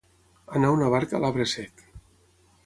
[0.59, 1.85] Anar una barca a l'arbre sec.